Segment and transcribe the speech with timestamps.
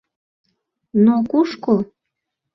[1.05, 1.75] —Но кушко?